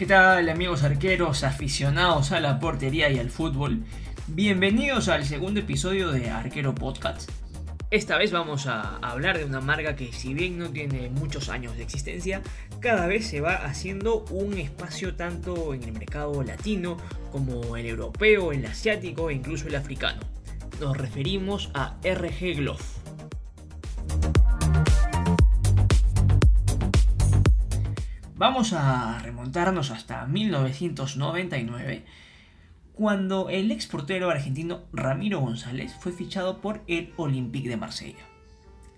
¿Qué 0.00 0.06
tal 0.06 0.48
amigos 0.48 0.82
arqueros 0.82 1.44
aficionados 1.44 2.32
a 2.32 2.40
la 2.40 2.58
portería 2.58 3.10
y 3.10 3.18
al 3.18 3.28
fútbol? 3.28 3.84
Bienvenidos 4.28 5.08
al 5.08 5.26
segundo 5.26 5.60
episodio 5.60 6.10
de 6.10 6.30
Arquero 6.30 6.74
Podcast. 6.74 7.30
Esta 7.90 8.16
vez 8.16 8.32
vamos 8.32 8.66
a 8.66 8.96
hablar 8.96 9.36
de 9.36 9.44
una 9.44 9.60
marca 9.60 9.96
que 9.96 10.10
si 10.14 10.32
bien 10.32 10.58
no 10.58 10.70
tiene 10.70 11.10
muchos 11.10 11.50
años 11.50 11.76
de 11.76 11.82
existencia, 11.82 12.40
cada 12.80 13.06
vez 13.08 13.26
se 13.26 13.42
va 13.42 13.56
haciendo 13.56 14.24
un 14.30 14.56
espacio 14.56 15.16
tanto 15.16 15.74
en 15.74 15.82
el 15.82 15.92
mercado 15.92 16.42
latino 16.42 16.96
como 17.30 17.76
el 17.76 17.84
europeo, 17.84 18.52
el 18.52 18.64
asiático 18.64 19.28
e 19.28 19.34
incluso 19.34 19.68
el 19.68 19.74
africano. 19.76 20.22
Nos 20.80 20.96
referimos 20.96 21.70
a 21.74 21.98
RG 22.02 22.56
Glove. 22.56 22.99
Vamos 28.40 28.72
a 28.72 29.18
remontarnos 29.18 29.90
hasta 29.90 30.24
1999, 30.24 32.06
cuando 32.94 33.50
el 33.50 33.70
exportero 33.70 34.30
argentino 34.30 34.84
Ramiro 34.94 35.40
González 35.40 35.94
fue 36.00 36.12
fichado 36.12 36.62
por 36.62 36.82
el 36.86 37.12
Olympique 37.18 37.68
de 37.68 37.76
Marsella. 37.76 38.24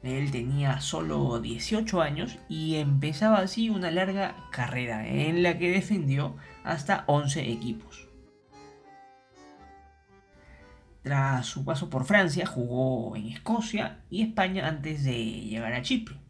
Él 0.05 0.30
tenía 0.30 0.80
solo 0.80 1.41
18 1.41 2.01
años 2.01 2.38
y 2.48 2.77
empezaba 2.77 3.38
así 3.38 3.68
una 3.68 3.91
larga 3.91 4.37
carrera 4.52 5.09
en 5.09 5.43
la 5.43 5.59
que 5.59 5.73
defendió 5.73 6.37
hasta 6.62 7.02
11 7.09 7.51
equipos. 7.51 8.09
Tras 11.02 11.46
su 11.46 11.65
paso 11.65 11.90
por 11.90 12.04
Francia, 12.04 12.46
jugó 12.46 13.16
en 13.16 13.27
Escocia 13.27 14.04
y 14.09 14.23
España 14.23 14.68
antes 14.68 15.02
de 15.02 15.16
llegar 15.24 15.73
a 15.73 15.82
Chipre. 15.82 16.23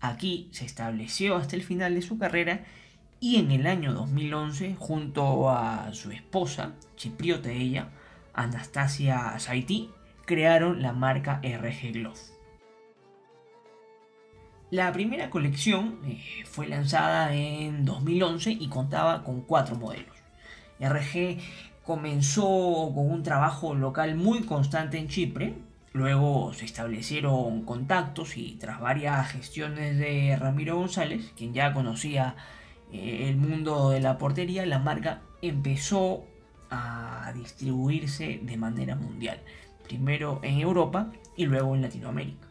Aquí 0.00 0.48
se 0.52 0.64
estableció 0.64 1.36
hasta 1.36 1.56
el 1.56 1.62
final 1.62 1.94
de 1.94 2.02
su 2.02 2.18
carrera 2.18 2.64
y 3.20 3.36
en 3.36 3.50
el 3.50 3.66
año 3.66 3.92
2011, 3.92 4.76
junto 4.78 5.50
a 5.50 5.92
su 5.92 6.10
esposa, 6.10 6.72
chipriota 6.96 7.50
ella, 7.50 7.90
Anastasia 8.32 9.38
Saiti, 9.38 9.90
crearon 10.24 10.80
la 10.80 10.94
marca 10.94 11.40
RG 11.42 11.92
Glove. 11.92 12.18
La 14.70 14.92
primera 14.92 15.28
colección 15.28 15.98
eh, 16.06 16.22
fue 16.46 16.68
lanzada 16.68 17.34
en 17.34 17.84
2011 17.84 18.52
y 18.52 18.68
contaba 18.68 19.22
con 19.24 19.42
cuatro 19.42 19.76
modelos. 19.76 20.16
RG 20.78 21.38
comenzó 21.84 22.90
con 22.94 23.10
un 23.10 23.22
trabajo 23.22 23.74
local 23.74 24.14
muy 24.14 24.44
constante 24.44 24.96
en 24.96 25.08
Chipre, 25.08 25.56
Luego 25.92 26.52
se 26.54 26.64
establecieron 26.64 27.64
contactos 27.64 28.36
y 28.36 28.56
tras 28.60 28.80
varias 28.80 29.32
gestiones 29.32 29.98
de 29.98 30.36
Ramiro 30.38 30.76
González, 30.76 31.32
quien 31.36 31.52
ya 31.52 31.72
conocía 31.72 32.36
eh, 32.92 33.28
el 33.28 33.36
mundo 33.36 33.90
de 33.90 34.00
la 34.00 34.16
portería, 34.16 34.64
la 34.66 34.78
marca 34.78 35.22
empezó 35.42 36.24
a 36.70 37.32
distribuirse 37.34 38.40
de 38.42 38.56
manera 38.56 38.94
mundial. 38.94 39.40
Primero 39.84 40.38
en 40.44 40.60
Europa 40.60 41.10
y 41.36 41.46
luego 41.46 41.74
en 41.74 41.82
Latinoamérica. 41.82 42.46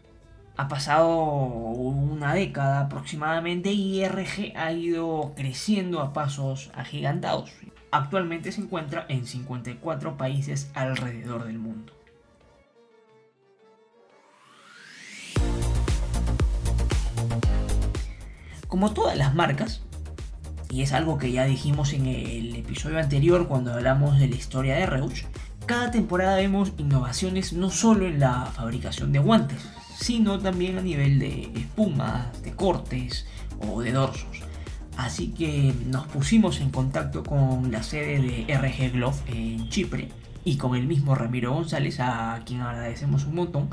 Ha 0.57 0.67
pasado 0.67 1.07
una 1.17 2.33
década 2.33 2.81
aproximadamente 2.81 3.71
y 3.71 4.05
RG 4.05 4.57
ha 4.57 4.73
ido 4.73 5.31
creciendo 5.37 6.01
a 6.01 6.11
pasos 6.11 6.69
agigantados. 6.75 7.53
Actualmente 7.91 8.51
se 8.51 8.61
encuentra 8.61 9.05
en 9.07 9.25
54 9.25 10.17
países 10.17 10.69
alrededor 10.75 11.45
del 11.45 11.59
mundo. 11.59 11.98
Como 18.69 18.91
todas 18.91 19.17
las 19.17 19.33
marcas, 19.33 19.81
y 20.69 20.83
es 20.83 20.93
algo 20.93 21.17
que 21.17 21.31
ya 21.31 21.45
dijimos 21.45 21.91
en 21.93 22.05
el 22.05 22.55
episodio 22.55 22.99
anterior 22.99 23.47
cuando 23.47 23.73
hablamos 23.73 24.19
de 24.19 24.27
la 24.27 24.35
historia 24.35 24.75
de 24.75 24.85
Reusch, 24.85 25.25
cada 25.65 25.89
temporada 25.89 26.35
vemos 26.35 26.73
innovaciones 26.77 27.51
no 27.51 27.71
solo 27.71 28.05
en 28.05 28.19
la 28.19 28.45
fabricación 28.45 29.11
de 29.11 29.17
guantes, 29.17 29.67
sino 29.97 30.37
también 30.37 30.77
a 30.77 30.81
nivel 30.81 31.17
de 31.17 31.51
espumas, 31.55 32.43
de 32.43 32.53
cortes 32.53 33.25
o 33.59 33.81
de 33.81 33.91
dorsos. 33.91 34.43
Así 34.97 35.29
que 35.29 35.73
nos 35.87 36.05
pusimos 36.05 36.61
en 36.61 36.69
contacto 36.69 37.23
con 37.23 37.71
la 37.71 37.81
sede 37.81 38.21
de 38.21 38.55
RG 38.55 38.91
Glove 38.91 39.17
en 39.29 39.67
Chipre 39.69 40.09
y 40.45 40.57
con 40.57 40.75
el 40.75 40.85
mismo 40.85 41.15
Ramiro 41.15 41.53
González, 41.53 41.99
a 41.99 42.39
quien 42.45 42.61
agradecemos 42.61 43.25
un 43.25 43.33
montón, 43.33 43.71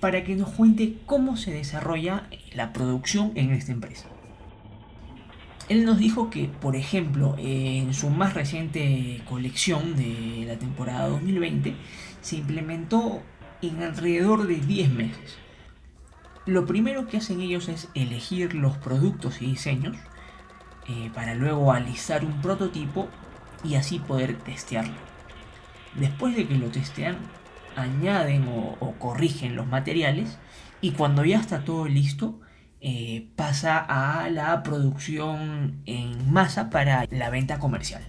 para 0.00 0.22
que 0.22 0.36
nos 0.36 0.50
cuente 0.50 0.98
cómo 1.06 1.38
se 1.38 1.50
desarrolla 1.50 2.28
la 2.52 2.74
producción 2.74 3.32
en 3.34 3.52
esta 3.52 3.72
empresa. 3.72 4.06
Él 5.68 5.84
nos 5.84 5.98
dijo 5.98 6.30
que, 6.30 6.46
por 6.46 6.76
ejemplo, 6.76 7.34
en 7.38 7.92
su 7.92 8.08
más 8.08 8.32
reciente 8.32 9.22
colección 9.28 9.96
de 9.96 10.44
la 10.46 10.58
temporada 10.58 11.08
2020, 11.08 11.74
se 12.22 12.36
implementó 12.36 13.22
en 13.60 13.82
alrededor 13.82 14.46
de 14.46 14.56
10 14.56 14.92
meses. 14.92 15.36
Lo 16.46 16.64
primero 16.64 17.06
que 17.06 17.18
hacen 17.18 17.42
ellos 17.42 17.68
es 17.68 17.88
elegir 17.94 18.54
los 18.54 18.78
productos 18.78 19.42
y 19.42 19.46
diseños 19.46 19.98
eh, 20.88 21.10
para 21.14 21.34
luego 21.34 21.70
alistar 21.70 22.24
un 22.24 22.40
prototipo 22.40 23.08
y 23.62 23.74
así 23.74 23.98
poder 23.98 24.38
testearlo. 24.38 24.96
Después 25.96 26.34
de 26.34 26.48
que 26.48 26.54
lo 26.54 26.68
testean, 26.68 27.18
añaden 27.76 28.46
o 28.48 28.94
corrigen 28.98 29.54
los 29.54 29.66
materiales 29.66 30.38
y 30.80 30.92
cuando 30.92 31.24
ya 31.24 31.38
está 31.38 31.64
todo 31.64 31.86
listo, 31.86 32.40
eh, 32.80 33.28
pasa 33.34 33.78
a 33.78 34.30
la 34.30 34.62
producción 34.62 35.82
en 35.84 36.32
masa 36.32 36.70
para 36.70 37.06
la 37.10 37.30
venta 37.30 37.58
comercial. 37.58 38.02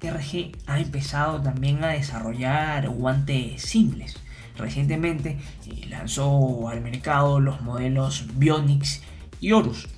RG 0.00 0.52
ha 0.66 0.78
empezado 0.78 1.40
también 1.42 1.82
a 1.82 1.88
desarrollar 1.88 2.88
guantes 2.88 3.62
simples. 3.62 4.16
Recientemente 4.56 5.38
eh, 5.66 5.86
lanzó 5.88 6.68
al 6.68 6.80
mercado 6.80 7.40
los 7.40 7.60
modelos 7.62 8.26
Bionix 8.36 9.02
y 9.40 9.52
Horus. 9.52 9.88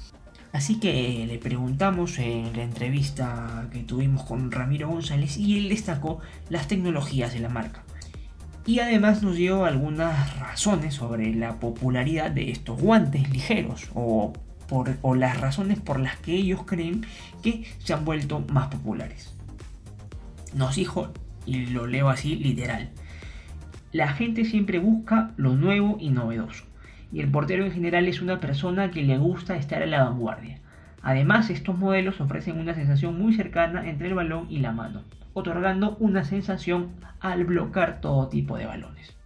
Así 0.52 0.80
que 0.80 1.26
le 1.28 1.38
preguntamos 1.38 2.18
en 2.18 2.56
la 2.56 2.62
entrevista 2.62 3.68
que 3.70 3.80
tuvimos 3.80 4.24
con 4.24 4.50
Ramiro 4.50 4.88
González 4.88 5.36
y 5.36 5.58
él 5.58 5.68
destacó 5.68 6.20
las 6.48 6.66
tecnologías 6.66 7.34
de 7.34 7.40
la 7.40 7.50
marca 7.50 7.84
y 8.68 8.80
además 8.80 9.22
nos 9.22 9.34
dio 9.34 9.64
algunas 9.64 10.38
razones 10.38 10.92
sobre 10.92 11.34
la 11.34 11.58
popularidad 11.58 12.30
de 12.30 12.50
estos 12.50 12.78
guantes 12.78 13.30
ligeros 13.30 13.88
o, 13.94 14.34
por, 14.68 14.98
o 15.00 15.14
las 15.14 15.40
razones 15.40 15.80
por 15.80 15.98
las 15.98 16.18
que 16.18 16.34
ellos 16.34 16.64
creen 16.66 17.06
que 17.42 17.64
se 17.78 17.94
han 17.94 18.04
vuelto 18.04 18.44
más 18.52 18.66
populares. 18.66 19.34
Nos 20.54 20.76
dijo, 20.76 21.14
y 21.46 21.64
lo 21.64 21.86
leo 21.86 22.10
así 22.10 22.36
literal, 22.36 22.90
la 23.92 24.08
gente 24.08 24.44
siempre 24.44 24.78
busca 24.78 25.30
lo 25.38 25.54
nuevo 25.54 25.96
y 25.98 26.10
novedoso, 26.10 26.64
y 27.10 27.20
el 27.20 27.30
portero 27.30 27.64
en 27.64 27.72
general 27.72 28.06
es 28.06 28.20
una 28.20 28.38
persona 28.38 28.90
que 28.90 29.02
le 29.02 29.16
gusta 29.16 29.56
estar 29.56 29.82
a 29.82 29.86
la 29.86 30.04
vanguardia. 30.04 30.58
Además, 31.00 31.48
estos 31.48 31.78
modelos 31.78 32.20
ofrecen 32.20 32.58
una 32.58 32.74
sensación 32.74 33.18
muy 33.18 33.32
cercana 33.32 33.88
entre 33.88 34.08
el 34.08 34.14
balón 34.14 34.46
y 34.50 34.58
la 34.58 34.72
mano, 34.72 35.04
otorgando 35.34 35.96
una 36.00 36.24
sensación 36.24 36.92
al 37.20 37.44
bloquear 37.44 38.00
todo 38.00 38.28
tipo 38.28 38.56
de 38.56 38.66
balones. 38.66 39.18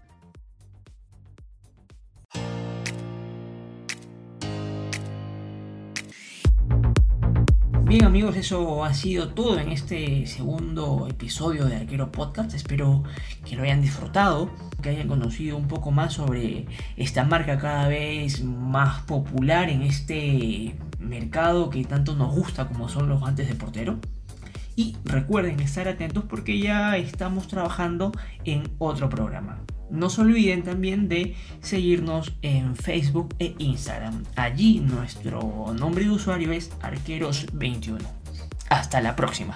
Bien 7.93 8.07
amigos, 8.07 8.37
eso 8.37 8.87
ha 8.87 8.95
sido 8.95 9.35
todo 9.35 9.59
en 9.59 9.71
este 9.71 10.25
segundo 10.27 11.07
episodio 11.11 11.67
de 11.67 11.77
Arquero 11.77 12.11
Podcast. 12.11 12.55
Espero 12.55 13.03
que 13.45 13.55
lo 13.55 13.65
hayan 13.65 13.83
disfrutado, 13.83 14.49
que 14.81 14.89
hayan 14.89 15.09
conocido 15.09 15.59
un 15.59 15.69
poco 15.69 15.91
más 15.91 16.15
sobre 16.15 16.65
esta 16.97 17.25
marca 17.25 17.59
cada 17.59 17.89
vez 17.89 18.43
más 18.43 19.03
popular 19.03 19.69
en 19.69 19.83
este 19.83 20.75
mercado 21.01 21.69
que 21.69 21.85
tanto 21.85 22.15
nos 22.15 22.35
gusta 22.35 22.67
como 22.67 22.89
son 22.89 23.11
los 23.11 23.21
guantes 23.21 23.47
de 23.47 23.57
portero. 23.57 23.99
Y 24.77 24.97
recuerden 25.05 25.61
estar 25.61 25.89
atentos 25.89 26.25
porque 26.29 26.59
ya 26.59 26.97
estamos 26.97 27.49
trabajando 27.49 28.13
en 28.45 28.65
otro 28.79 29.09
programa. 29.09 29.59
No 29.91 30.09
se 30.09 30.23
olviden 30.23 30.63
también 30.63 31.09
de 31.09 31.37
seguirnos 31.61 32.33
en 32.41 32.77
Facebook 32.77 33.35
e 33.39 33.55
Instagram. 33.59 34.25
Allí 34.37 34.81
nuestro 34.81 35.75
nombre 35.79 36.05
de 36.05 36.11
usuario 36.11 36.53
es 36.53 36.73
Arqueros21. 36.81 37.99
Hasta 38.71 39.03
la 39.03 39.15
próxima. 39.15 39.55